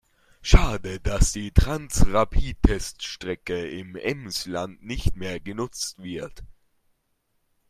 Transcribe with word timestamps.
Schade, 0.41 0.99
dass 0.99 1.31
die 1.31 1.51
Transrapid-Teststrecke 1.51 3.67
im 3.69 3.95
Emsland 3.95 4.81
nicht 4.83 5.15
mehr 5.15 5.39
genutzt 5.39 6.01
wird. 6.01 6.41